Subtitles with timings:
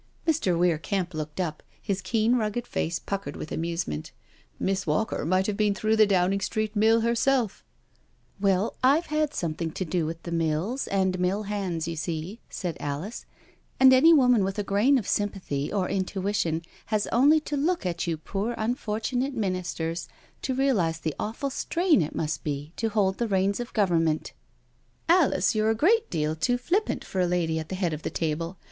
[0.27, 0.57] Mr.
[0.57, 4.11] Weir Kemp looked up, his keen, rugged face puckered with amusement:"
[4.59, 7.65] Miss Walker might have been through the Downing Street mill herself I
[8.41, 13.27] ""Welly I've had something to do with mills and mill hands, you see," said Alice,"
[13.79, 18.07] and any woman with a grain of sympathy or intuition has only to look at
[18.07, 20.07] you poor unfortunate Ministers
[20.41, 24.33] to realise the awful strain it must be to hold the reins of Government
[25.07, 28.09] ""Alice, you're a great deal too flippant for a lady at the head of the
[28.09, 28.57] table.